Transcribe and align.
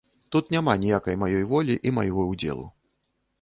Тут 0.35 0.47
няма 0.53 0.73
ніякай 0.83 1.19
маёй 1.25 1.45
волі 1.51 1.77
і 1.91 1.93
майго 1.99 2.27
ўдзелу. 2.31 2.67